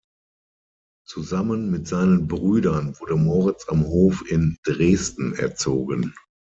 Zusammen 1.07 1.69
mit 1.69 1.87
seinen 1.87 2.27
Brüdern 2.27 2.99
wurde 2.99 3.17
Moritz 3.17 3.69
am 3.69 3.85
Hof 3.85 4.23
in 4.27 4.57
Dresden 4.65 5.35
erzogen. 5.35 6.15